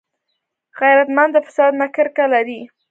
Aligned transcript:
غیرتمند 0.79 1.31
د 1.35 1.37
فساد 1.45 1.73
نه 1.81 1.87
کرکه 1.95 2.25
لري 2.33 2.59